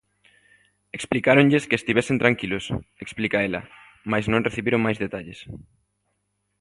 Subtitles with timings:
[0.97, 2.65] Explicáronlles que estivesen tranquilos,
[3.05, 3.61] explica ela,
[4.11, 5.39] mais non recibiron máis detalles.